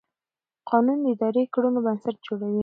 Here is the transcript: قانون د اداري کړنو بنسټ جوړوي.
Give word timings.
قانون 0.69 0.97
د 1.03 1.05
اداري 1.13 1.43
کړنو 1.53 1.79
بنسټ 1.85 2.15
جوړوي. 2.25 2.59